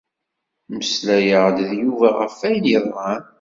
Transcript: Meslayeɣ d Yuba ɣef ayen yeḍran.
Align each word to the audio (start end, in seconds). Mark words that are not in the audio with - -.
Meslayeɣ 0.75 1.45
d 1.57 1.59
Yuba 1.81 2.07
ɣef 2.19 2.35
ayen 2.47 2.65
yeḍran. 2.71 3.23